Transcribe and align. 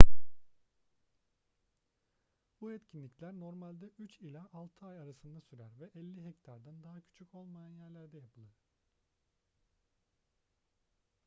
bu 2.61 2.73
etkinlikler 2.73 3.33
normalde 3.33 3.85
üç 3.99 4.19
ila 4.19 4.49
altı 4.53 4.85
ay 4.85 4.97
arasında 4.99 5.41
sürer 5.41 5.79
ve 5.79 5.89
50 5.95 6.25
hektardan 6.25 6.83
daha 6.83 7.01
küçük 7.01 7.35
olmayan 7.35 7.69
yerlerde 7.69 8.17
yapılır 8.17 8.61